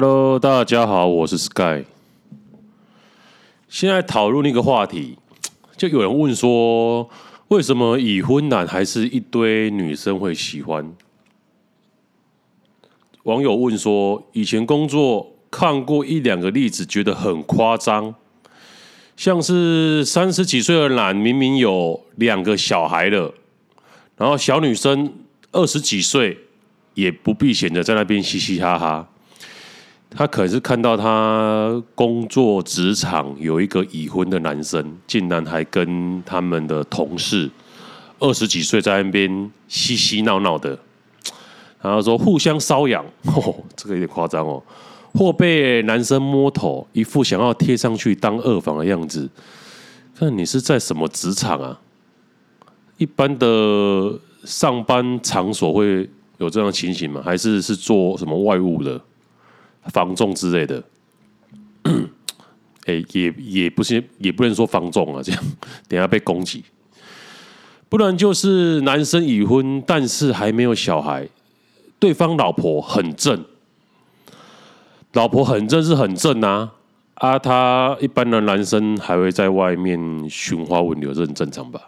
[0.00, 1.84] Hello，大家好，我是 Sky。
[3.68, 5.18] 现在讨论一个话题，
[5.76, 7.10] 就有人问说，
[7.48, 10.94] 为什么已婚男还是一堆女生会喜欢？
[13.24, 18.14] 网友问说，以前工作看过一两个例子，觉得很夸张，
[19.16, 23.34] 像是三十几岁的男明明有两个小孩了，
[24.16, 25.12] 然后小女生
[25.50, 26.38] 二十几岁
[26.94, 29.08] 也不避嫌的在那边嘻嘻哈哈。
[30.10, 37.50] 他可能是看到他工作职场有一个已婚的男生，竟然还跟他们的同事
[38.18, 40.76] 二十几岁在那边嬉嬉闹闹的，
[41.80, 44.62] 然后说互相搔痒，哦，这个有点夸张哦，
[45.12, 49.28] 或被男生摸头，一副想要贴上去当二房的样子。
[50.16, 51.78] 看你是在什么职场啊？
[52.96, 57.22] 一般的上班场所会有这样的情形吗？
[57.24, 59.00] 还是是做什么外务的？
[59.88, 60.82] 防重之类的，
[62.86, 65.44] 哎，也也不是，也不能说防重啊，这样
[65.88, 66.64] 等下被攻击。
[67.88, 71.26] 不然就是男生已婚，但是还没有小孩，
[71.98, 73.44] 对方老婆很正，
[75.14, 76.72] 老婆很正是很正啊
[77.14, 77.38] 啊！
[77.38, 81.80] 他一般的男生还会在外面寻花问柳，这很正常吧？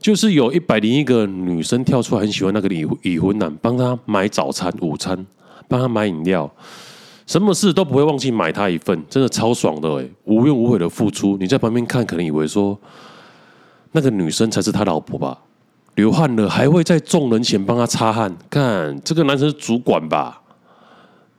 [0.00, 5.26] 就是有一百零一个女生跳出来，很喜欢那个已已婚男，帮他买早餐、午餐。
[5.70, 6.52] 帮他买饮料，
[7.26, 10.10] 什么事都不会忘记买他一份，真的超爽的哎！
[10.24, 12.76] 无怨无悔的付出，你在旁边看，可能以为说
[13.92, 15.38] 那个女生才是他老婆吧？
[15.94, 20.42] 流汗了还会在众人前帮他擦汗，看这个男生是主管吧？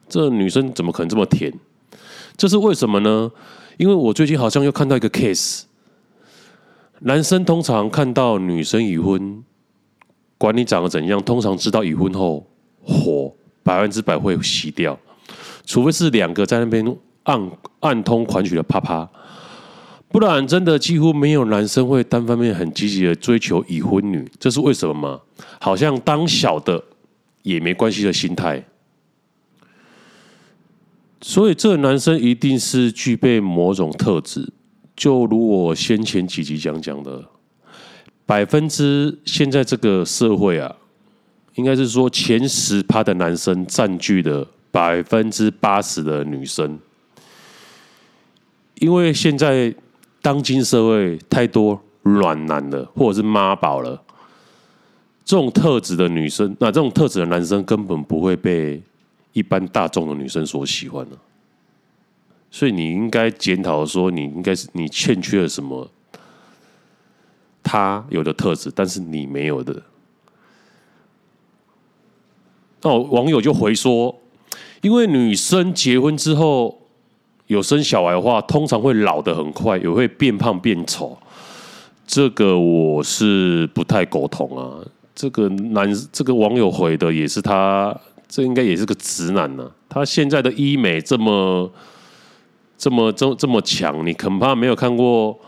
[0.07, 1.53] 这女生怎么可能这么甜？
[2.37, 3.29] 这是为什么呢？
[3.75, 5.63] 因为我最近好像又看到一个 case，
[6.99, 9.43] 男生通常看到女生已婚，
[10.37, 12.47] 管你长得怎样，通常知道已婚后
[12.81, 13.33] 火。
[13.63, 14.97] 百分之百会洗掉，
[15.65, 16.83] 除非是两个在那边
[17.23, 19.07] 暗暗通款曲的啪啪，
[20.07, 25.19] 不然真的几乎没有男生会单方面很积极的追求已婚女，这是为什么吗？
[25.59, 26.83] 好像当小的
[27.43, 28.63] 也没关系的心态，
[31.21, 34.51] 所以这个男生一定是具备某种特质，
[34.95, 37.23] 就如我先前几集讲讲的，
[38.25, 40.75] 百分之现在这个社会啊。
[41.55, 46.79] 应该是说前十趴的男生占据了百分之八十的女生，
[48.75, 49.73] 因为现在
[50.21, 54.01] 当今社会太多软男了，或者是妈宝了，
[55.25, 58.81] 这种特质的女生，那这种特质的男生根本不会被
[59.33, 61.17] 一般大众的女生所喜欢的，
[62.49, 65.89] 所以你应该检讨说，你应该是你欠缺了什么，
[67.61, 69.83] 他有的特质，但是你没有的。
[72.83, 74.15] 那网友就回说，
[74.81, 76.79] 因为女生结婚之后
[77.45, 81.15] 有生小孩的话，通常会老得很快，也会变胖变丑。
[82.07, 84.79] 这个我是不太苟同啊。
[85.13, 87.95] 这个男这个网友回的也是他，
[88.27, 89.71] 这应该也是个直男呢、啊。
[89.87, 91.71] 他现在的医美这么
[92.77, 95.39] 这么这这么强，你恐怕没有看过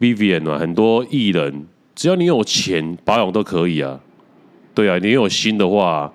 [0.00, 1.64] Vivian 啊，很多艺人，
[1.94, 4.00] 只要你有钱保养都可以啊。
[4.74, 6.12] 对啊，你有心的话。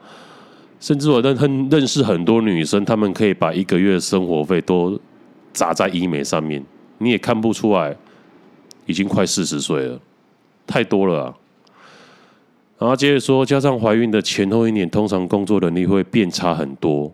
[0.80, 5.00] 甚至我认很认识很多女生，她们可以把一个月的生活费都
[5.52, 6.64] 砸在医美上面，
[7.00, 7.96] 你也看不出来，
[8.86, 10.00] 已经快四十岁了，
[10.68, 11.34] 太多了啊。
[12.80, 17.12] 然后接着说，加上怀孕的前后一年，通常工作能力会变差很多。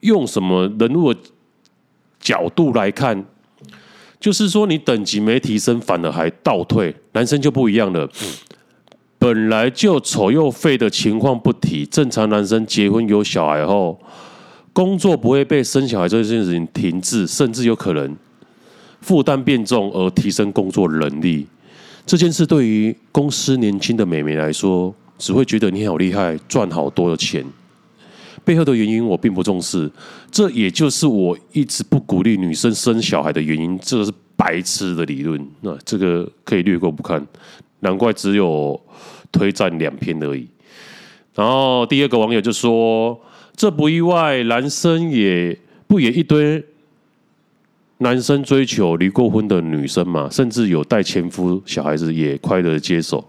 [0.00, 1.20] 用什么人物的
[2.18, 3.26] 角度来看，
[4.18, 6.96] 就是说你等级没提升，反而还倒退。
[7.12, 8.08] 男生就不一样了。
[9.18, 13.98] 本来就丑又废的情况不提，正常男生结婚有小孩后，
[14.72, 18.16] 工作不会被生小孩这件事情停滞，甚至有可能
[19.00, 21.46] 负担变重而提升工作能力。
[22.06, 27.44] 这件事对于公司年轻的美眉来说，只会觉得你好厉害，赚好多的钱。
[28.44, 29.90] 背后的原因我并不重视，
[30.30, 33.78] 这也就是我一直不鼓励女生生小孩的原因。
[33.82, 37.26] 这个是白痴的理论，那这个可以略过不看。
[37.80, 38.80] 难怪只有
[39.32, 40.48] 推荐两篇而已。
[41.34, 43.20] 然后第二个网友就说
[43.54, 46.64] ：“这不意外，男生也不也一堆
[47.98, 53.24] 男生追求离过婚的女生嘛，甚至有带前夫小孩子也快乐接受。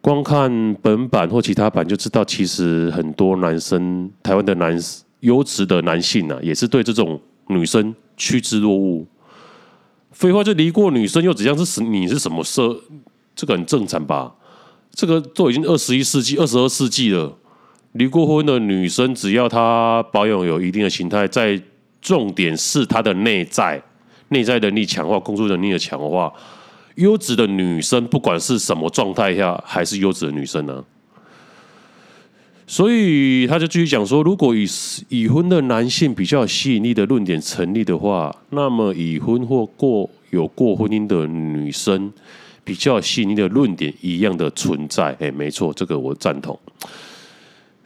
[0.00, 4.78] 光看本版或其他版就知道，其实很多男生，台湾的男
[5.20, 9.06] 优质的男性啊，也是对这种女生趋之若鹜。
[10.12, 11.56] 废话，就离过女生又怎样？
[11.64, 12.78] 是你是什么社？
[13.34, 14.34] 这个很正常吧？
[14.94, 17.36] 这个都已经二十一世纪、二十二世纪了，
[17.92, 21.60] 离过婚的女生，只要她保养有一定的形态，在
[22.00, 23.82] 重点是她的内在，
[24.28, 26.32] 内在能力强化，工作能力的强化，
[26.94, 30.84] 优质的女生，不管是什么状态下，还是优质的女生呢、
[32.66, 34.64] 所以他就继续讲说，如果已
[35.08, 42.12] 已婚的男性比较有吸引力的论点成立的话，那么已婚或过有过婚姻的女生
[42.64, 45.14] 比较吸引力的论点一样的存在。
[45.20, 46.58] 哎，没错，这个我赞同。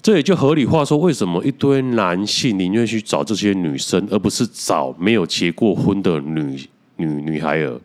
[0.00, 6.58] 这也就合理化说，为什么一堆男性宁愿去找这些女生，而不是找没有结过婚的女
[6.96, 7.80] 女女孩儿？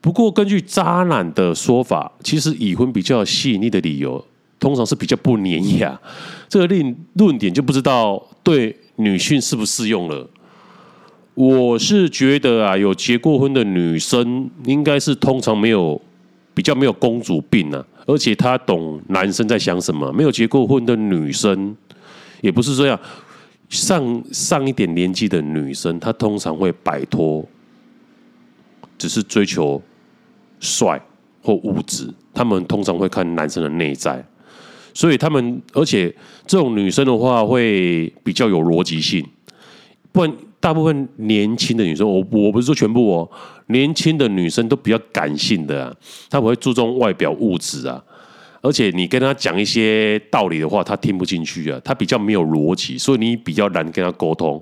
[0.00, 4.24] 不过，根据渣男的说法，其实已婚比较有吸引力的理由。
[4.60, 6.00] 通常是比较不粘牙，
[6.48, 10.26] 这个论论点就不知道对女性适不适用了。
[11.34, 16.00] 我是觉得啊，有结过婚的女生应该是通常没有
[16.54, 20.12] 比较没有公主病啊，而且她懂男生在想什么。
[20.12, 21.76] 没有结过婚的女生
[22.40, 22.98] 也不是这样，
[23.68, 27.44] 上上一点年纪的女生，她通常会摆脱，
[28.96, 29.82] 只是追求
[30.60, 31.00] 帅
[31.42, 34.24] 或物质，她们通常会看男生的内在。
[34.96, 36.14] 所以他们，而且
[36.46, 39.26] 这种女生的话会比较有逻辑性，
[40.12, 40.32] 不然
[40.64, 43.30] 大部分年轻的女生，我我不是说全部哦，
[43.66, 45.94] 年轻的女生都比较感性的，
[46.30, 48.02] 她不会注重外表物质啊，
[48.62, 54.58] 而且你跟她讲一些道理的话，她听不进去啊，她比较没有逻辑，所以你比较难跟她沟通。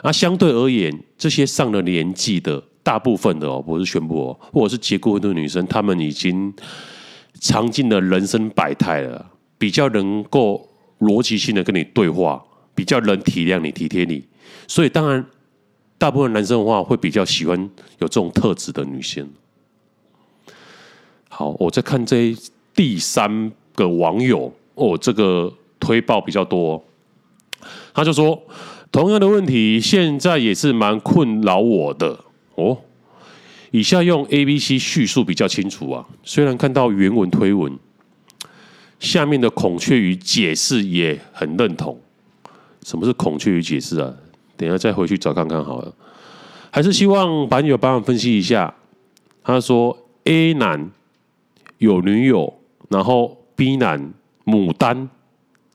[0.00, 6.50] 啊，相对而言，这些上了年纪的大部分的哦，不是全部哦，或者是结过婚的女生，她们已经
[7.42, 9.26] 尝尽了人生百态了。
[9.58, 10.66] 比较能够
[11.00, 12.42] 逻辑性的跟你对话，
[12.74, 14.24] 比较能体谅你、体贴你，
[14.66, 15.22] 所以当然，
[16.02, 17.56] 大部分男生的话会比较喜欢
[18.00, 19.24] 有这种特质的女性。
[21.28, 22.36] 好，我在看这
[22.74, 26.82] 第三个网友哦，这个推爆比较多，
[27.94, 28.36] 他就说
[28.90, 32.18] 同样的问题现在也是蛮困扰我的
[32.56, 32.76] 哦。
[33.70, 37.78] 以下用 A、B、C 叙述比较清楚啊，虽然看到原文推文。
[38.98, 41.96] 下面的孔雀鱼解释也很认同。
[42.84, 44.12] 什么是孔雀鱼解释啊？
[44.62, 45.92] 等一下再回去找看看好了。
[46.70, 48.72] 还是希望版友帮我分析一下。
[49.42, 50.88] 他说 A 男
[51.78, 54.14] 有女友，然后 B 男
[54.44, 55.08] 母单，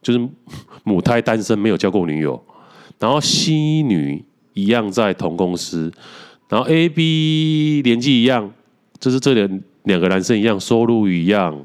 [0.00, 0.28] 就是
[0.84, 2.42] 母胎单身，没有交过女友。
[2.98, 3.52] 然后 C
[3.82, 4.24] 女
[4.54, 5.92] 一样在同公司，
[6.48, 8.50] 然后 A、B 年纪一样，
[8.98, 11.62] 就是这两两个男生一样，收入一样。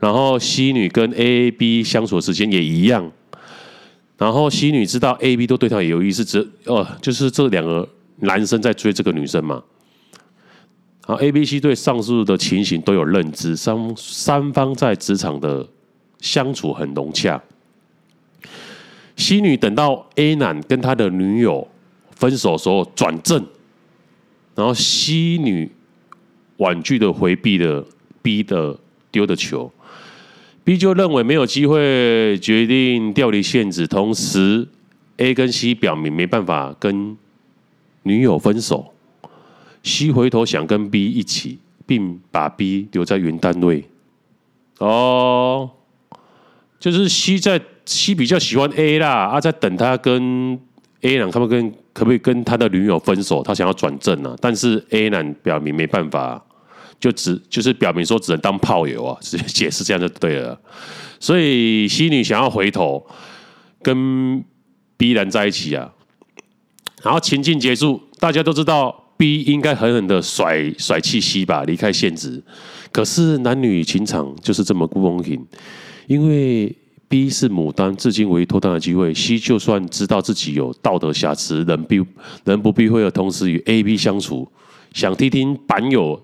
[0.00, 3.12] 然后 C 女跟 A、B 相处的时间也一样，
[4.18, 7.86] 然后 C 女知道 A、B 都对她有意思，只呃就是这两个
[8.20, 9.62] 男生在追这个女生嘛。
[11.06, 15.68] 然后 A、B、C 对上述的情形都有认知，三三方在职场的
[16.20, 17.40] 相处很融洽。
[19.16, 21.68] C 女等到 A 男跟他的女友
[22.14, 23.46] 分手的时候转正，
[24.54, 25.70] 然后 C 女
[26.56, 27.86] 婉拒的回避了
[28.22, 28.78] B 的
[29.10, 29.70] 丢的球。
[30.66, 33.86] B 就认为没有机会，决定调离现职。
[33.86, 34.66] 同时
[35.18, 37.16] ，A 跟 C 表明没办法跟
[38.02, 38.92] 女友分手。
[39.84, 43.84] C 回头想跟 B 一起，并把 B 留在原单位。
[44.80, 45.70] 哦，
[46.80, 50.58] 就是 C 在 C 比较喜欢 A 啦，啊，在等他跟
[51.02, 53.40] A 男，可不可以跟可不可以跟他的女友分手？
[53.40, 56.44] 他想要转正啊，但是 A 男表明没办法。
[56.98, 60.58] 就只就是表明说只能当炮友啊，直接解释这样就对了。
[61.20, 63.06] 所以 C 女想要回头
[63.82, 64.44] 跟
[64.96, 65.92] B 男在一起啊，
[67.02, 72.42] 然后情境结束，大家都知道 B 应该狠狠的甩甩弃 C 吧，离开现实。
[72.92, 75.42] 可是男女情场就是这么不公平，
[76.06, 76.74] 因为
[77.08, 79.14] B 是牡丹，至今唯一脱单的机会。
[79.14, 82.02] C 就算知道自己有道德瑕疵，人必
[82.44, 84.50] 人不避讳的同时与 A、B 相处，
[84.92, 86.20] 想听听版友。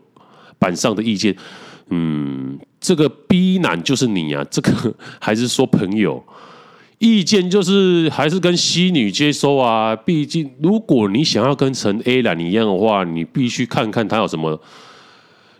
[0.62, 1.35] 板上的意见，
[1.90, 6.23] 嗯，这个 B 男就是你啊，这个还是说朋友
[6.99, 9.97] 意见就是还是跟 C 女接收啊。
[9.97, 14.61] 毕竟如果你想要跟成 A 男一样的话，你必须看看他有什么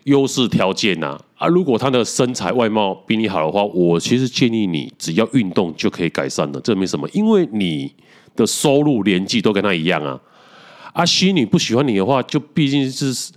[0.05, 1.19] 优势条件呐。
[1.37, 7.93] 啊，如果他的身材外貌比你好的话，我其实建议你只要运动就可以改善了，这没什么，因为你
[8.37, 10.21] 的收入年纪都跟他一样啊。
[10.93, 13.33] 啊，C 女不喜欢你的话，就毕竟是。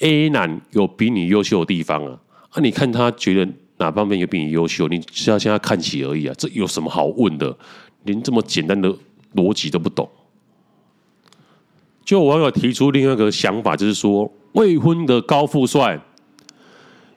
[0.00, 2.18] A 男有比你优秀的地方啊，
[2.50, 7.56] 啊，你看他觉得哪方面有比你优秀，你只要向他看齐而已啊，这有什么好问的？
[8.04, 8.94] 连这么简单的
[9.34, 10.08] 逻辑都不懂。
[12.02, 16.00] 就网友提出另外一个想法，就是说未婚的高富帅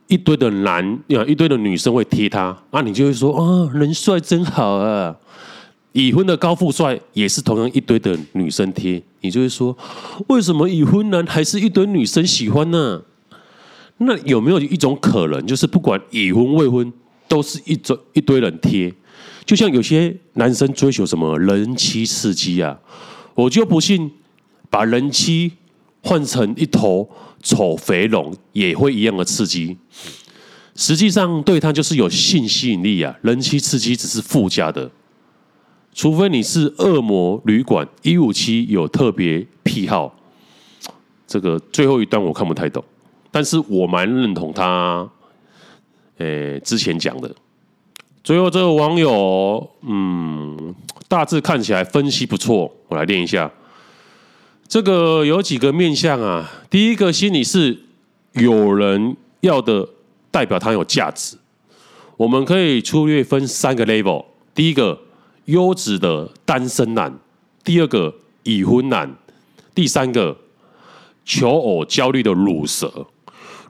[0.07, 5.15] 一堆的男呀，一堆的女生会贴他，啊，你就会说啊，人帅真好啊。
[5.93, 9.75] 已婚的高富帅也是同样一堆的女生贴，你就会说，
[10.27, 13.01] 为什么已婚男还是一堆女生喜欢呢？
[13.99, 16.91] 那有没有一种可能，就是不管已婚未婚，
[17.27, 18.91] 都是一堆一堆人贴？
[19.45, 22.77] 就像有些男生追求什么人妻刺激啊，
[23.35, 24.11] 我就不信
[24.71, 25.51] 把人妻
[26.01, 27.07] 换成一头
[27.41, 29.77] 丑肥龙也会一样的刺激。
[30.75, 34.89] 实际上对他就是有性吸引力啊，人妻刺激只是附加的。
[35.93, 40.11] 除非你是恶魔旅馆一五七有特别癖好，
[41.27, 42.83] 这个最后一段我看不太懂，
[43.29, 45.07] 但是我蛮认同他，
[46.17, 47.33] 诶之前讲的。
[48.23, 50.73] 最后这个网友，嗯，
[51.07, 53.51] 大致看起来分析不错，我来念一下。
[54.67, 57.77] 这个有几个面向啊，第一个心理是
[58.31, 59.87] 有人要的，
[60.31, 61.37] 代表他有价值。
[62.17, 64.99] 我们可以粗略分三个 level，第一个。
[65.45, 67.13] 优质的单身男，
[67.63, 69.13] 第二个已婚男，
[69.75, 70.37] 第三个
[71.25, 73.07] 求偶焦虑的乳蛇。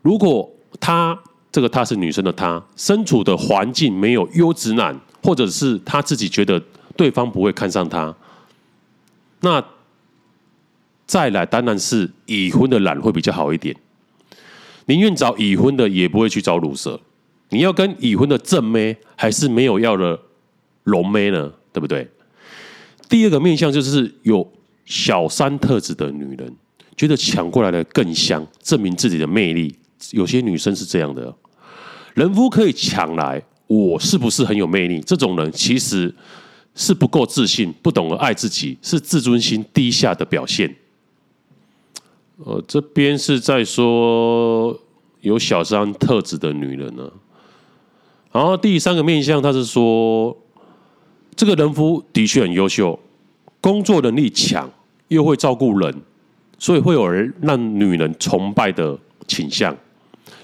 [0.02, 0.50] 如果
[0.80, 1.18] 他
[1.52, 6.62] 这个他是女生的他，身处的环境没有优质男，或者是他自己觉得
[6.96, 8.16] 对方不会看上他，
[9.42, 9.64] 那
[11.06, 13.76] 再来当然是已婚的男会比较好一点。
[14.86, 17.00] 宁愿找已婚的，也不会去找乳蛇。
[17.50, 20.20] 你要跟已婚的正妹，还是没有要的
[20.84, 21.54] 龙妹呢？
[21.74, 22.08] 对不对？
[23.10, 24.50] 第二个面相就是有
[24.86, 26.56] 小三特质的女人，
[26.96, 29.76] 觉得抢过来的更香，证明自己的魅力。
[30.12, 31.34] 有些女生是这样的，
[32.14, 35.00] 人夫可以抢来，我是不是很有魅力？
[35.02, 36.14] 这种人其实
[36.76, 40.76] 是不够自信，不懂得爱自己，是自尊心低下的表现。
[42.38, 44.80] 呃，这边是在说
[45.22, 47.12] 有小三特质的女人呢。
[48.32, 50.36] 然后第三个面相，他是说。
[51.36, 53.00] 这个人夫的确很优秀，
[53.60, 54.70] 工作能力强，
[55.08, 56.02] 又会照顾人，
[56.60, 58.98] 所以会有人让女人崇拜的
[59.28, 59.76] 倾向，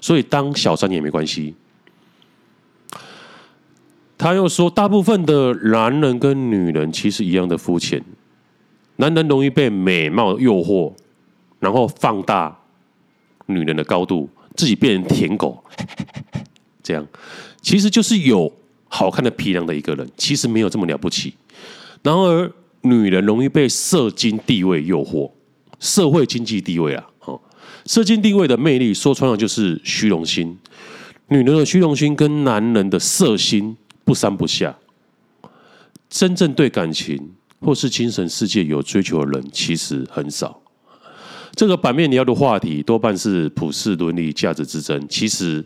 [0.02, 1.54] 所以当小三也没关系。
[4.18, 8.04] 他又说，大部分的男人跟女人其实一样的肤浅，
[8.96, 10.92] 男人容易被美貌诱惑，
[11.60, 12.60] 然后放大
[13.46, 15.64] 女人的高度，自己变成舔狗，
[16.82, 17.08] 这样
[17.62, 18.52] 其实就是有。
[18.90, 21.34] 好看的皮囊的一个人，其实没有这么了不起。
[22.04, 25.32] 然而，女人容易被社经地位诱惑，
[25.80, 27.40] 社会经济地位啊，哦，
[27.86, 30.58] 社经地位的魅力，说穿了就是虚荣心。
[31.28, 34.76] 女人的虚荣心跟男人的色心不三不下。
[36.10, 40.60] 真正对感情或是精神世界有追求的人，其实很少。
[41.54, 45.64] 这个版面聊的话题，多半是普世伦理价值之争，其实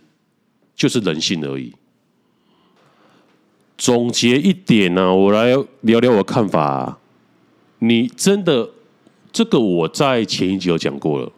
[0.76, 1.74] 就是人性而已。
[3.84, 7.00] 总结一点呢、我来聊聊我的看法、啊。
[7.80, 8.70] 你真的
[9.30, 11.30] 这个我在前一集有讲过了。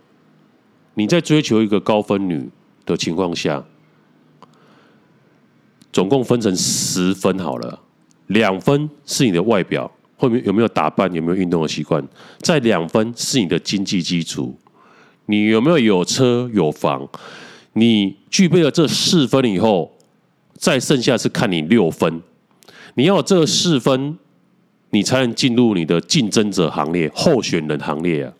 [0.94, 2.48] 你在追求一个高分女
[2.86, 3.66] 的情况下，
[5.92, 7.80] 总共分成十分好了，
[8.28, 14.56] 两分是你的外表，后面有没有打扮，有没有运动的习惯，在两分是你的经济基础，
[15.26, 17.10] 你有没有有车有房，
[17.74, 19.92] 你具备了这四分以后，
[20.54, 22.22] 再剩下是看你六分。
[22.96, 24.18] 你要有这四分，
[24.90, 28.34] 你才能进入你的竞争者行列、候选人行列啊，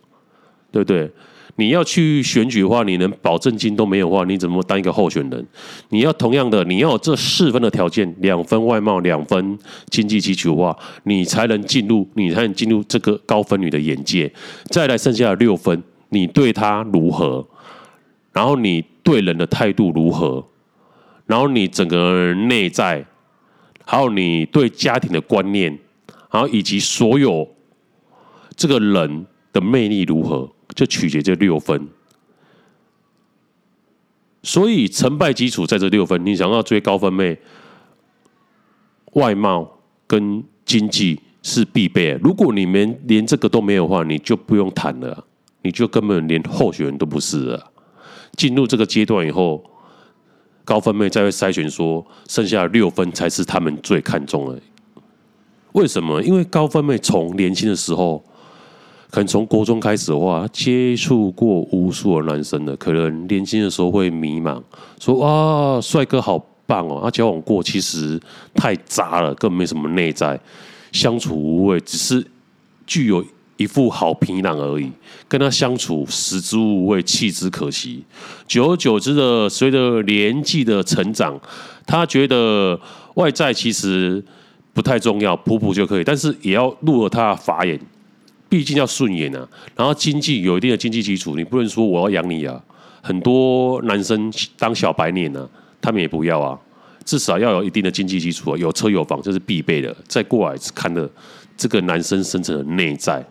[0.72, 1.12] 对不对？
[1.58, 5.46] 你要去选举的话，你连保证金都没有的话，你怎么当一个候选人？
[5.90, 9.58] 你要同样的，你要有这四分的条件，两分外貌，两分
[9.90, 14.30] 经济基础的话，你才能进入，你才能进入这个高分女的眼界。
[14.66, 17.46] 再来剩下的六分，你对她如何？
[18.34, 20.46] 然后你对人的态度如何？
[21.26, 23.06] 然后你整个内在。
[23.88, 25.72] 还有你对家庭的观念，
[26.32, 27.48] 然后以及所有
[28.56, 31.88] 这个人的魅力如何，就取决这六分。
[34.42, 36.26] 所以成败基础在这六分。
[36.26, 37.38] 你想要追高分妹，
[39.14, 42.20] 外貌跟经济是必备。
[42.24, 45.26] 如果你们连这个都没有的话，你就不用谈了，
[45.62, 47.72] 你就根本连候选人都不是了。
[48.36, 49.64] 进入这个阶段以后。
[50.66, 54.60] 高分妹再会筛选说，剩下六分才是他们最看重的。
[55.74, 56.22] 为什么？
[56.24, 58.24] 因为高分妹从年轻的时候，
[59.12, 64.62] 可能从国中开始的话，接触过无数的男生的，可能年轻的时候会迷茫，
[65.00, 68.20] 说哇，帅哥好棒哦，他交往过其实
[68.56, 70.40] 太杂了，根本没什么内在，
[70.92, 72.26] 相处无味，只是
[72.88, 73.24] 具有
[73.58, 74.92] 一副好皮囊而已，
[75.28, 78.04] 跟他相处食之无味，弃之可惜。
[78.48, 81.40] 久而久之的，随着年纪的成长，
[81.86, 82.78] 他觉得
[83.14, 84.22] 外在其实
[84.74, 87.80] 不太重要，普普就可以，但是也要入了他的法眼，
[88.50, 89.48] 毕竟要顺眼啊。
[89.74, 92.62] 然后经济有一定的经济基础，你不能说我要养你啊。
[93.02, 95.48] 很多男生当小白脸呢、啊，
[95.80, 96.60] 他们也不要啊。
[97.06, 99.96] 至少要有一定的经济基础啊，有车有房，这是必备的。
[100.08, 101.10] 再过来看的
[101.56, 103.26] 这个男生深层的内在。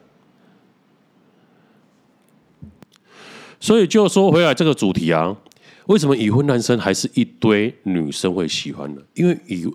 [3.65, 5.35] 所以就说回来这个主题啊，
[5.87, 9.01] 为什么已婚男生还是一堆女生会喜欢呢？
[9.15, 9.67] 因为已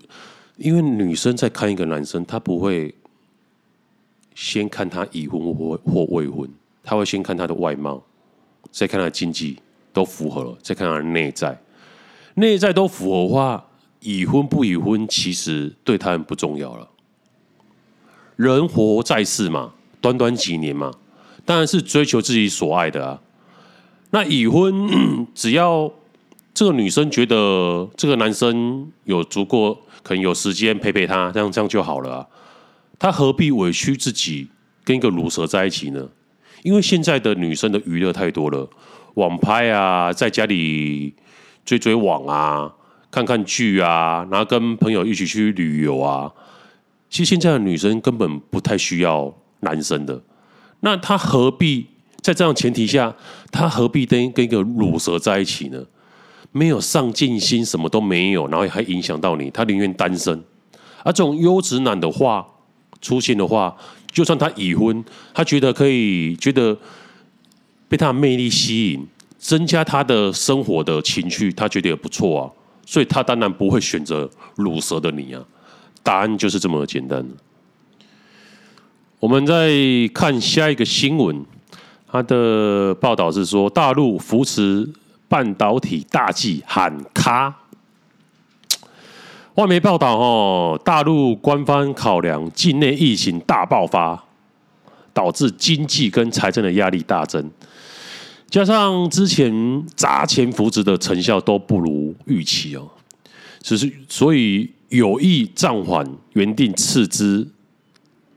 [0.57, 2.93] 因为女生在看一个男生，她不会
[4.35, 6.47] 先看他已婚或或未婚，
[6.83, 7.99] 她会先看他的外貌，
[8.69, 9.57] 再看他的经济
[9.91, 11.59] 都符合了，再看他的内在，
[12.35, 13.65] 内在都符合的话。
[14.01, 16.87] 已婚不已婚，其实对他们不重要了。
[18.35, 20.93] 人活在世嘛，短短几年嘛，
[21.43, 23.19] 当然是追求自己所爱的啊。
[24.11, 24.89] 那已婚，
[25.35, 25.91] 只要
[26.53, 32.27] 这个女生觉得这个男生有足够，可能有时间陪陪她，这样这样就好了啊。
[32.97, 34.49] 她何必委屈自己
[34.83, 36.09] 跟一个鲁蛇在一起呢？
[36.63, 38.69] 因为现在的女生的娱乐太多了，
[39.13, 41.13] 网拍啊，在家里
[41.63, 42.73] 追追网啊。
[43.11, 46.31] 看看剧啊，然后跟朋友一起去旅游啊。
[47.09, 50.21] 其实现在的女生根本不太需要男生的，
[50.81, 51.87] 那她何必
[52.21, 53.13] 在这样前提下，
[53.51, 55.83] 他何必跟跟一个乳蛇在一起呢？
[56.51, 60.43] 没有上进心，什么都没有，然后还影响到你，他宁愿单身。
[61.03, 62.45] 而这种优质男的话
[63.01, 63.75] 出现的话，
[64.11, 66.75] 就算他已婚，他觉得可以，觉得
[67.87, 69.07] 被他的魅力吸引，
[69.37, 72.51] 增加他的生活的情趣，他觉得也不错啊。
[72.85, 75.41] 所以他当然不会选择乳蛇的你啊，
[76.01, 77.23] 答案就是这么简单。
[79.19, 79.71] 我们再
[80.13, 81.45] 看下一个新闻，
[82.11, 84.89] 他的报道是说，大陆扶持
[85.27, 87.53] 半导体大计喊卡。
[89.55, 94.23] 外媒报道哦，大陆官方考量境内疫情大爆发，
[95.13, 97.51] 导致经济跟财政的压力大增。
[98.49, 102.89] 加上之前砸钱扶植的成效都不如预期哦，
[103.61, 107.47] 只是所以有意暂缓原定斥资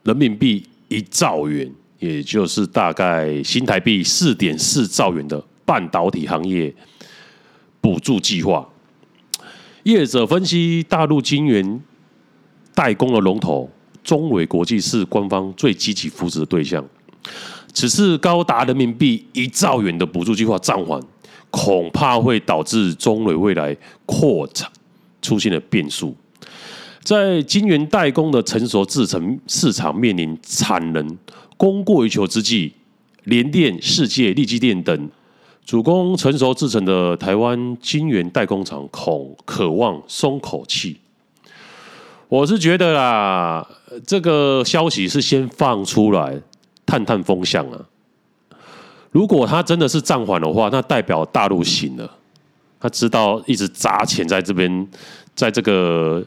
[0.02, 6.74] 人民币一兆元，也就是大概新台币四点四兆元的半导体行业
[7.80, 8.68] 补助计划。
[9.84, 11.80] 业者分析，大陆晶圆
[12.74, 13.70] 代工的龙头
[14.02, 16.84] 中纬国际是官方最积极扶持的对象。
[17.72, 21.00] 此次高达人民币一兆元的补助计划暂缓，
[21.50, 24.68] 恐怕会导致中纬未来扩产
[25.22, 26.16] 出现了变数。
[27.04, 31.18] 在晶圆代工的成熟制程市场面临产能
[31.62, 32.72] 供过于求之际，
[33.22, 35.08] 联电、世界、力积电等
[35.64, 40.98] 主攻成熟制程的台湾晶圆代工厂恐渴望松口气。
[42.28, 43.64] 我是觉得啦，
[44.04, 46.40] 这个消息是先放出来。
[46.84, 47.80] 探探风向啊！
[49.12, 52.10] 如果他真的是暂缓的话，那代表大陆醒了，
[52.80, 54.88] 他知道一直砸钱在这边，
[55.34, 56.22] 在这个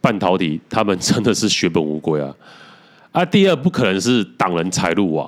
[0.00, 2.32] 半导体，他们真的是血本无归啊！
[3.16, 5.26] 啊，第二不可能是挡人财路啊，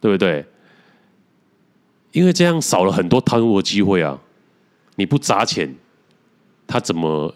[0.00, 0.46] 对不对？
[2.12, 4.16] 因为这样少了很多贪污的机会啊！
[4.94, 5.74] 你不砸钱，
[6.64, 7.34] 他怎么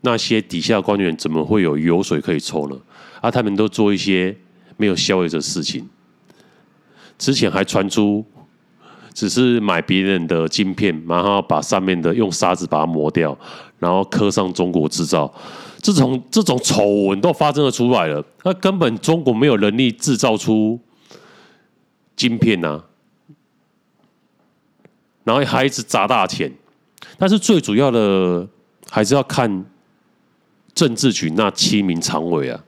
[0.00, 2.76] 那些底下官员怎么会有油水可以抽呢？
[3.20, 4.34] 啊，他们都做一些
[4.78, 5.86] 没有效益的事情。
[7.18, 8.24] 之前还传出，
[9.12, 13.36] 只是买别人的晶片，然后把上面的用砂纸把它磨掉，
[13.78, 15.30] 然后刻上中国制造，
[15.80, 18.24] 这种这种丑闻都发生了出来了。
[18.44, 20.78] 那根本中国没有能力制造出
[22.16, 22.82] 晶片呐，
[25.24, 26.52] 然后还一直砸大钱。
[27.16, 28.46] 但是最主要的
[28.90, 29.64] 还是要看
[30.74, 32.64] 政治局那七名常委啊，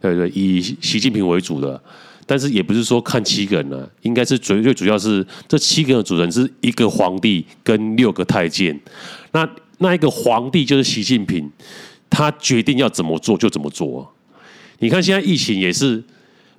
[0.00, 1.80] 对对，以习近平为主的。
[2.26, 8.78] 但是也不是说看七个人、啊，应该是最最主要是这七个人的组成是一个皇帝跟六个太监。
[9.32, 11.50] 那那一个皇帝就是习近平，
[12.10, 14.12] 他决定要怎么做就怎么做、
[14.78, 16.02] 你看现在疫情也是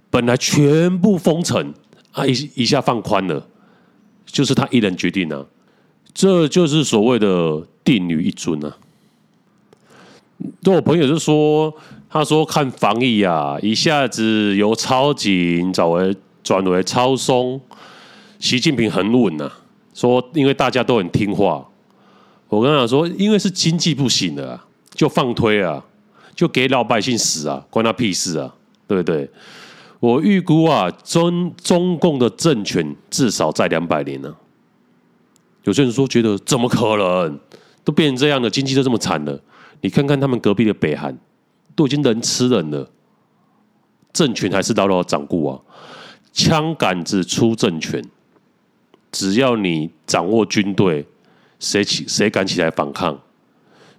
[0.10, 1.74] 本来全部封城
[2.12, 3.48] 啊，一一下放宽了，
[4.26, 5.46] 就是他一人决定啊，
[6.14, 8.78] 这就是所谓的定于一尊啊。
[10.64, 11.74] 对我朋友就说。
[12.12, 17.62] 他说：“看防疫啊，一下子由超紧转为转为超松，
[18.40, 19.60] 习近平很稳呐、啊。
[19.94, 21.64] 说因为大家都很听话，
[22.48, 24.66] 我跟他说，因为是经济不行了、啊，
[25.00, 25.82] 就放推啊，
[26.36, 28.54] 就给老百姓死啊，关他屁事啊，
[28.86, 29.30] 对不对？
[30.02, 34.36] 我预估啊，中中共的政权至少在两百年呢。
[35.64, 37.40] 有些人说觉得怎么可能？
[37.86, 39.42] 都变成这样了，经济都这么惨了。
[39.80, 41.18] 你看看他们隔壁的北韩，
[41.78, 42.92] 都已经人吃人了，
[44.12, 45.58] 政权还是牢牢掌固啊。
[46.34, 48.04] 枪杆子出政权，
[49.14, 51.06] 只要你掌握军队，
[51.58, 53.18] 谁起谁敢起来反抗？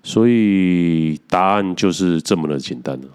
[0.02, 3.08] 所以答案就是这么的简单了。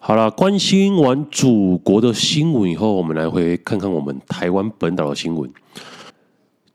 [0.00, 5.50] 好了，关心完祖国的新闻以后，我们来回看看我们台湾本岛的新闻。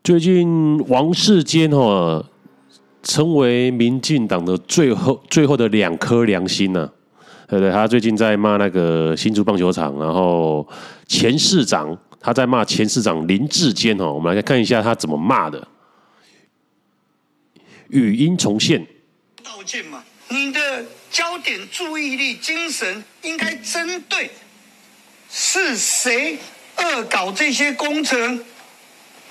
[0.04, 2.24] 最近王世坚哈
[3.02, 7.72] 成为民进党的最后最后的两颗良心呢、啊，对不对？
[7.72, 10.66] 他最近在骂那个新竹棒球场，然后
[11.06, 15.66] 前市长他在骂前市长林志坚哈，我们来看一下他怎么骂的。
[17.94, 18.84] 语音重现。
[19.44, 24.28] 道歉嘛，你的焦点、注意力、精神应该针对
[25.30, 26.36] 是谁
[26.76, 28.44] 恶搞这些工程，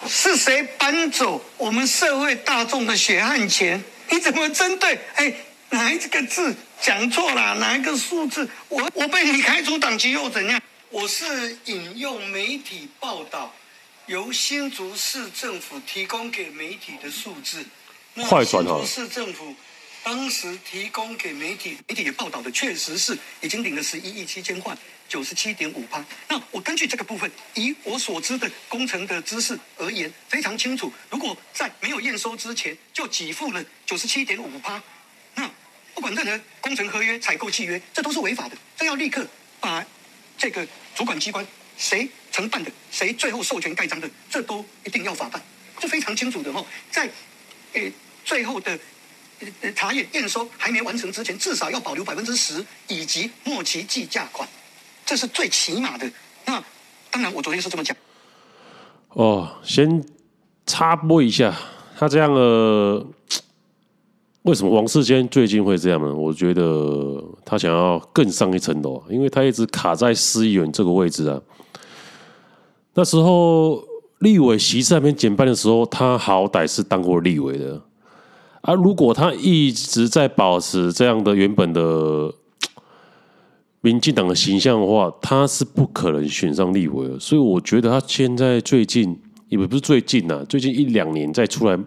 [0.07, 3.83] 是谁搬走我们社会大众的血汗钱？
[4.09, 4.97] 你怎么针对？
[5.15, 5.33] 哎，
[5.71, 7.55] 哪一个字讲错了？
[7.55, 8.49] 哪一个数字？
[8.69, 10.61] 我我被你开除党籍又怎样？
[10.89, 13.53] 我是引用媒体报道，
[14.05, 17.65] 由新竹市政府提供给媒体的数字。
[18.15, 19.55] 那新竹市政府
[20.03, 24.77] 当时提供给媒体，媒体也报道的确实是已经领了十一亿七千块，
[25.09, 26.03] 九十七点五趴。
[26.27, 30.93] 那我根据这个部分，以我所知的工程的知识而言，非常清楚。
[31.09, 34.79] 如果在没有验收之前就给付了九十七点五趴，
[35.33, 35.49] 那
[35.95, 38.55] 不管任何工程合约、采购契约，这都是违法的。
[38.77, 39.25] 这要立刻
[39.59, 39.83] 把
[40.37, 41.43] 这个主管机关
[41.77, 45.41] 谁承办的、谁最后授权盖章的，这都一定要法办，
[45.79, 47.09] 这非常清楚的哦，在。
[47.73, 47.91] 诶，
[48.23, 48.79] 最后的
[49.75, 54.47] 查验验收还没完成之前，至少要保留百分之十，以及末期计价款，
[55.05, 56.09] 这是最起码的。
[56.45, 56.63] 那
[57.11, 57.95] 当然，我昨天是这么讲。
[59.09, 60.03] 哦，先
[60.65, 61.53] 插播一下，
[61.97, 63.05] 他这样呃，
[64.43, 66.13] 为什么王世坚最近会这样呢？
[66.13, 71.41] 我觉得他想要更上一层楼，因为他一直卡在市议员这个位置啊。
[72.93, 73.92] 那时候。
[74.23, 77.81] 立委席次还没减半的时候，他好歹是当过立委的
[78.61, 78.73] 啊。
[78.73, 82.33] 如果他一直在保持这样的原本的
[83.81, 87.19] 民进党的形象的话，他是不可能选上立委的。
[87.19, 91.77] 所以我觉得他现在最近也不是最近呐，最近一两年再出来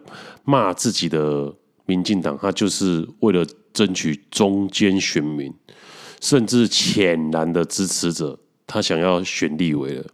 [0.45, 1.51] 骂自己的
[1.87, 5.51] 民进党，他就是为了争取中间选民，
[6.21, 10.05] 甚至浅蓝的支持者，他想要选立委了。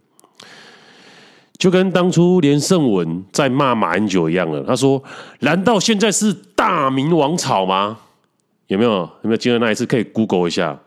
[1.63, 4.61] 就跟当初连胜文在骂马英九一样了。
[4.67, 5.01] 他说
[5.39, 7.99] ：“难道现在是大明王朝吗？”
[8.67, 8.91] 有没有？
[8.91, 9.85] 有没有记得那一次？
[9.85, 10.77] 可以 Google 一下。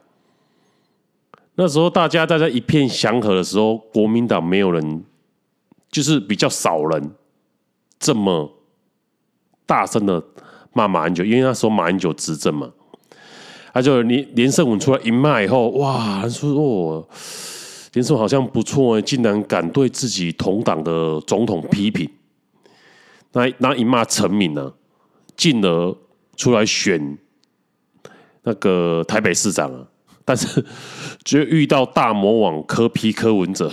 [1.55, 5.03] 那时候大家在在一片祥和的时候，国民党没有人，
[5.91, 7.11] 就是比较少人
[7.99, 8.53] 这么
[9.65, 10.23] 大声的
[10.75, 12.69] 骂马英九，因为那时候马英九执政嘛。
[13.73, 17.09] 他就连连胜文出来一骂以后，哇，他说哦。
[17.97, 22.07] 连胜好像不错，竟然敢对自己同党的总统批评，
[23.33, 24.77] 那那一骂成名了，
[25.35, 25.97] 进而
[26.37, 27.17] 出来选
[28.43, 29.87] 那个台北市长啊。
[30.27, 30.63] 但是
[31.25, 33.73] 就遇到大魔王柯 P 柯文哲，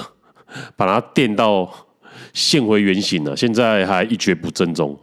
[0.77, 1.69] 把他电到
[2.31, 4.97] 现回原形了，现在还一蹶不振中。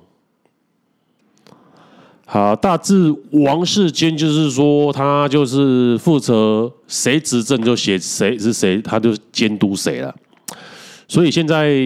[2.33, 10.15] 好，大致王世坚就是说，他就是负责谁执政就写谁是谁，他就监督谁了。
[11.09, 11.77] 所以现在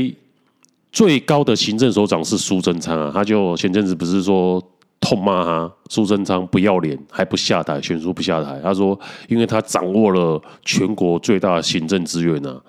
[0.93, 4.63] 最高的行政首长是苏贞昌啊，他就前阵子不是说
[5.01, 8.61] 痛骂他苏贞昌不要脸，还不下台，选书不下台。
[8.63, 12.61] 他说，因为他掌握了全国最大的行政资源啊，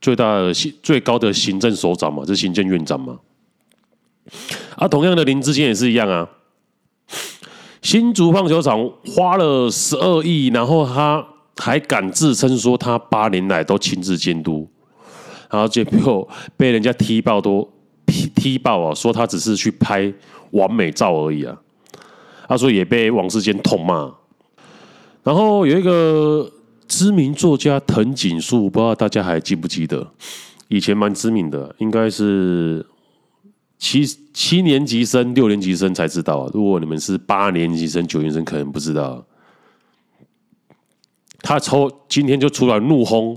[0.00, 3.18] 最大的行最高的行政首长嘛，是行政院长嘛。
[4.76, 6.28] 啊，同样的林志坚也是一样啊。
[7.90, 11.26] 新竹棒球场花了十二亿，然后他
[11.56, 14.68] 还敢自称说他八年来都亲自监督，
[15.50, 17.68] 然后结果被人家踢爆都
[18.06, 20.14] 踢踢爆啊，说他只是去拍
[20.52, 21.56] 完美照而已啊。
[22.46, 24.08] 他说也被王世坚痛骂。
[25.24, 26.48] 然后有一个
[26.86, 30.06] 知名作家藤井树，不知道大家还记不记得？
[30.68, 32.86] 以前蛮知名的，应该是。
[33.80, 36.48] 七七年级生、六年级生才知道。
[36.52, 39.24] 如果你们是八年级生、九年级生，可能不知道。
[41.42, 43.36] 他抽今天就出来怒轰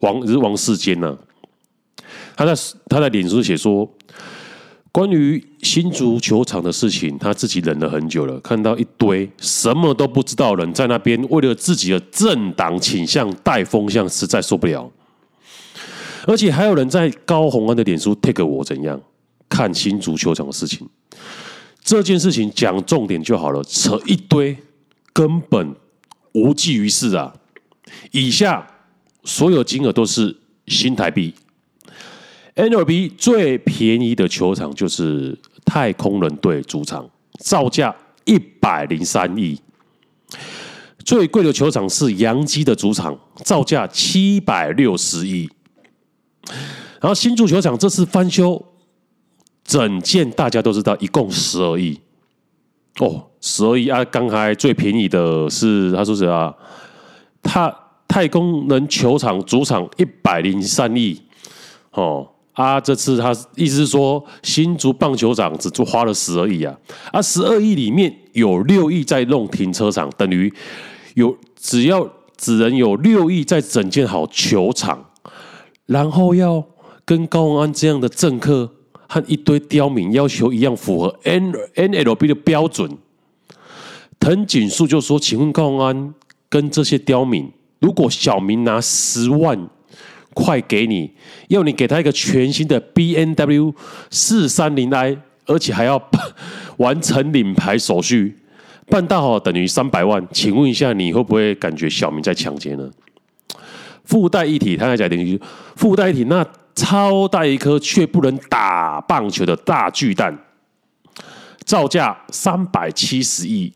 [0.00, 1.18] 王，日王世坚呢。
[2.36, 2.54] 他在
[2.88, 3.90] 他在脸书写说，
[4.92, 8.38] 关于新足球场的事情，他自己忍了很久了。
[8.40, 14.92] 看到一堆什么都不知道人在那边为了自己的政党倾向带风向，实在受不了。
[16.26, 19.00] 而且还有人在高虹安的脸书 take 我怎样
[19.48, 20.88] 看新足球场的事情。
[21.82, 24.56] 这件事情讲重点就好了，扯一堆
[25.12, 25.74] 根本
[26.32, 27.34] 无济于事啊！
[28.10, 28.66] 以下
[29.24, 31.34] 所有金额都是新台币。
[32.54, 37.08] n l b 最便宜的球场就是太空人队主场，
[37.38, 39.56] 造价一百零三亿；
[41.04, 45.48] 最贵的球场是洋基的主场，造价七百六十亿。
[47.00, 48.62] 然后新足球场这次翻修，
[49.68, 52.00] 整件大家都知道，一共十二亿。
[53.00, 54.02] 哦，十二亿啊！
[54.06, 56.52] 刚才最便宜的是他说谁啊？
[57.42, 57.72] 他
[58.08, 61.20] 太空人球场主场一百零三亿
[61.92, 62.26] 哦。
[62.54, 66.74] 啊，这次他意思是说，新竹棒球场只就花了十二亿啊，
[67.12, 70.50] 啊，十二亿里面有六亿在弄停车场，等于
[71.14, 75.10] 有只要只能有六亿在整建好球场，
[75.84, 76.64] 然后要
[77.04, 78.72] 跟高虹安这样的政客
[79.08, 82.96] 和一堆刁民要求一样符合 N N L B 的标准。
[84.20, 86.14] 藤井树就说：“请问高安
[86.48, 89.68] 跟这些刁民，如果小明拿十万？”
[90.34, 91.10] 块给你，
[91.48, 93.74] 要你给他一个全新的 B N W
[94.08, 95.16] 四三零 i，
[95.46, 96.00] 而且还要
[96.76, 98.36] 完成领牌手续，
[98.86, 100.24] 办到好等于三百万。
[100.30, 102.88] 请问一下，你会不会感觉小明在抢劫呢？
[104.04, 105.40] 附带一体，他还讲等于
[105.74, 106.46] 附带一体，那
[106.78, 110.38] 超大一颗却不能打棒球的大巨蛋，
[111.64, 113.72] 造价三百七十亿。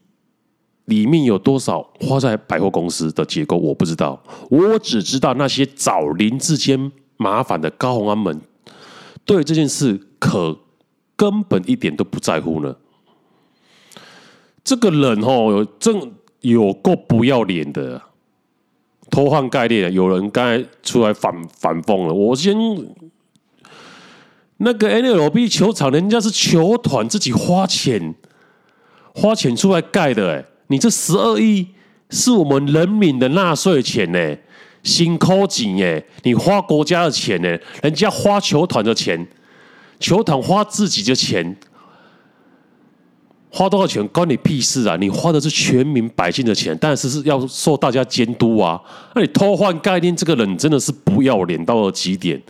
[0.84, 4.22] 里面有多少花在百货公司的结构，我不知道。
[4.50, 8.40] 我只知道那些找林志坚麻烦的高虹安们，
[9.24, 10.58] 对这件事可
[11.16, 12.76] 根本一点都不在乎呢。
[14.62, 18.00] 这个人哦，真有够不要脸的，
[19.12, 19.92] 偷换概念。
[19.92, 22.12] 有人刚才出来反反讽了。
[22.12, 22.57] 我先
[24.57, 28.14] 那个 N L B 球场，人家是球团自己花钱
[29.14, 30.44] 花钱出来盖的，哎。
[30.68, 31.66] 你这十二亿
[32.09, 34.37] 是我们人民的纳税钱呢，
[34.83, 36.07] 辛苦钱耶！
[36.22, 39.27] 你花国家的钱呢，人家花球团的钱，
[40.01, 41.55] 球团花自己的钱，
[43.52, 44.96] 花多少钱关你屁事啊！
[44.96, 48.80] 你花的是全民百姓的钱，但是是要受大家监督啊！
[49.14, 52.42] 那你偷换概念，这个人真的是不要脸到了极点！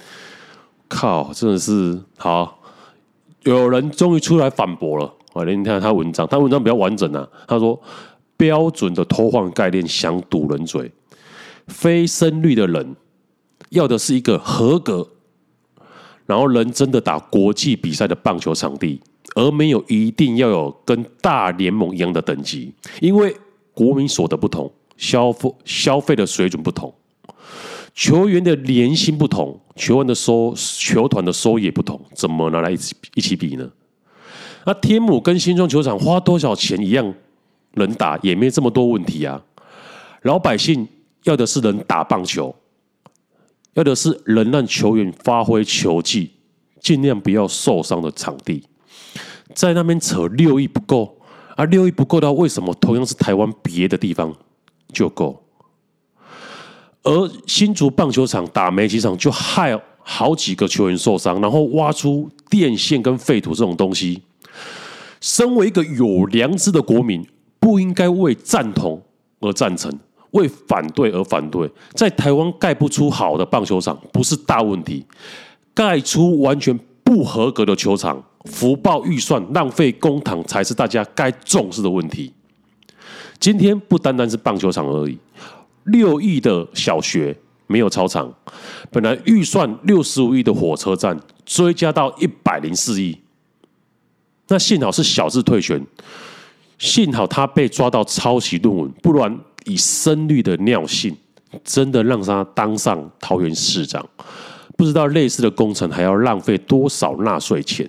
[0.89, 2.59] 靠，真的是好，
[3.43, 5.13] 有人终于出来反驳了。
[5.33, 7.79] 我你看他文章，他文章比较完整啊，他说。
[8.35, 10.91] 标准的偷换概念，想堵人嘴。
[11.69, 12.97] 非胜率的人
[13.69, 15.07] 要的是一个合格，
[16.27, 19.01] 然后能真的打国际比赛的棒球场地，
[19.35, 22.73] 而没有一定要有跟大联盟一样的等级。
[23.01, 23.37] 因为
[23.73, 26.93] 国民所得不同，消费消费的水准不同，
[27.95, 33.71] 球员的年薪不同，球员的收球团的收益也不同，怎么拿来一起一起比呢？
[34.65, 37.15] 那天母跟新庄球场花多少钱一样？
[37.75, 39.43] 能打也没这么多问题啊！
[40.25, 40.87] 老百姓
[41.25, 42.55] 要的是能打棒球，
[43.73, 46.33] 要的是能让球员发挥球技，
[46.83, 48.63] 尽量不要受伤的场地。
[49.55, 51.17] 在那边扯六亿不够
[51.57, 54.35] 啊，六亿不够的话，为什么同样是台湾别的地方
[54.93, 55.43] 就够？
[57.03, 64.23] 而新竹棒球场打没几场就害好几个球员受伤，然后挖出电线跟废土这种东西。
[65.21, 67.27] 身为一个有良知的国民。
[67.63, 69.01] 不应该为赞同
[69.39, 69.97] 而赞成，
[70.33, 71.71] 为反对而反对。
[71.93, 75.07] 在台湾盖不出好的棒球场不是大问题，
[75.73, 82.33] 盖出完全不合格的球场，福报预算浪费公帑才是大家该重视的问题。
[83.39, 85.19] 今天不单单是棒球场而已，
[85.85, 88.33] 六亿的小学没有操场，
[88.91, 93.19] 本来预算六十五亿的火车站追加到一百零四亿，
[94.49, 95.85] 那幸好是小智退选。
[96.79, 101.17] 幸好他被抓到抄袭论文，不然以深绿的尿性，
[101.63, 104.05] 真的让他当上桃园市长，
[104.77, 107.89] 不知道类似的工程还要浪费多少纳税钱。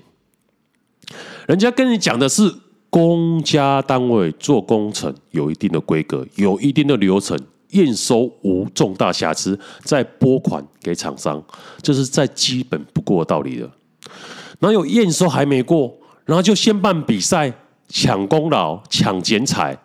[1.48, 2.54] 人家跟你讲的是
[2.90, 7.38] 公家单位做工程有一定的规格，有一定的流程，
[7.70, 11.44] 验收无重大瑕疵，再拨款给厂商，
[11.82, 13.70] 这是再基本不过的道理了。
[14.60, 15.94] 哪有验收还没过，
[16.26, 17.54] 然后就先办比赛？
[17.90, 19.78] 抢功劳、抢剪彩，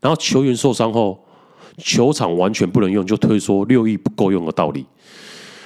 [0.00, 1.22] 然后球员受伤后，
[1.78, 4.84] 球场完全不能用，就推说六亿不够用的道理，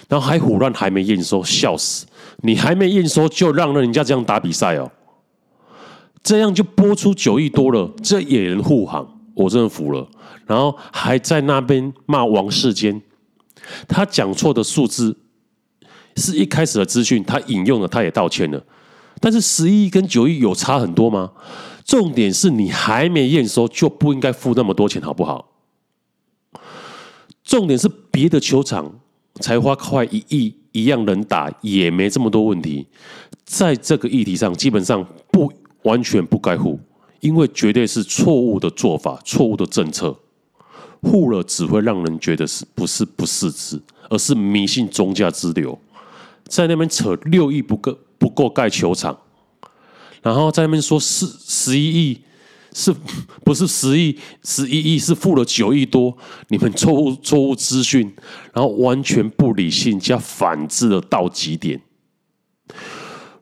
[0.07, 2.05] 然后还胡乱还没验收，笑死！
[2.45, 4.91] 你还没验收就让人家这样打比赛哦，
[6.23, 10.07] 这样就播出九亿多了，这也能护航，我真的服了。
[10.47, 13.01] 然后还在那边骂王世坚，
[13.89, 15.17] 他讲错的数字
[16.17, 18.63] 是一开始的资讯，他引用了，他也道歉了。
[19.21, 21.33] 但是十一亿跟九亿有差很多吗？
[21.87, 25.51] 重点是你还没验收就不应该付那么多钱，好不好？
[27.43, 29.01] 重点是别的球场
[29.41, 32.87] 才花快一亿，一样能打，也没这么多问题。
[33.47, 35.51] 在这个议题上，基本上不
[35.85, 36.79] 完全不该护，
[37.21, 40.15] 因为绝对是错误的做法，错误的政策。
[41.01, 45.79] 护了只会让人觉得是不是不识字，而是迷信宗教之流，
[46.47, 47.97] 在那边扯六亿不够。
[48.17, 49.19] 不够盖球场，
[50.23, 52.21] 然后在那边说是十一亿，
[52.75, 52.95] 是
[53.43, 54.19] 不是十亿？
[54.43, 56.15] 十一亿是付了九亿多，
[56.49, 58.13] 你们错误错误资讯，
[58.53, 61.81] 然后完全不理性加反制的到极点。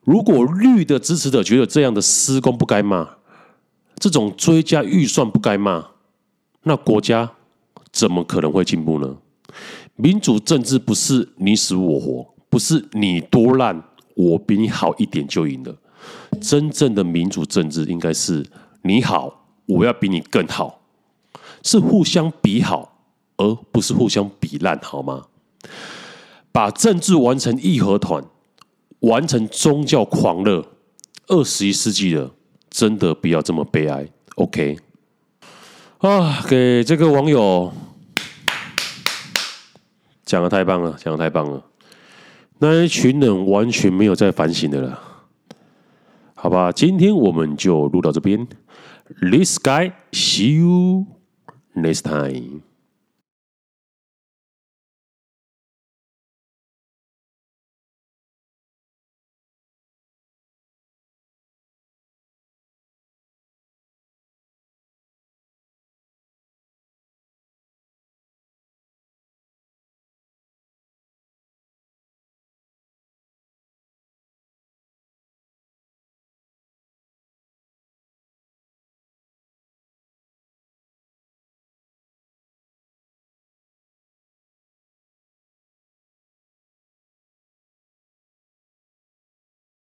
[0.05, 3.09] 如果绿的支持者觉得这样的施工不该骂，
[3.97, 5.87] 这种追加预算不该骂，
[6.65, 7.33] 那国家
[7.91, 9.17] 怎么可能会进步呢？
[9.97, 13.83] 民主政治不是你死我活，不是你多烂。
[14.15, 15.75] 我比你好一点就赢了。
[16.39, 18.45] 真正的民主政治应该是
[18.83, 20.81] 你好，我要比你更好，
[21.63, 22.99] 是互相比好，
[23.37, 25.27] 而不是互相比烂，好吗？
[26.51, 28.25] 把政治玩成义和团，
[29.01, 30.67] 玩成宗教狂热，
[31.29, 32.33] 二十一世纪了，
[32.69, 34.09] 真的不要这么悲哀。
[34.35, 34.77] OK，
[35.99, 37.73] 啊，给这个网友
[40.25, 41.63] 讲的太棒了，讲的太棒了。
[42.59, 45.01] 那一群人完全没有在反省的了，
[46.35, 46.71] 好吧？
[46.73, 48.47] 今天我们就录到这边。
[49.21, 51.07] This guy, see you
[51.75, 52.63] next time.